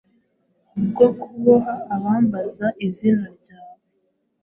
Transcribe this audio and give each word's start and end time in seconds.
bwo 0.87 1.07
kuboha 1.19 1.73
abambaza 1.95 2.67
izina 2.85 3.27
ryawe.” 3.37 3.77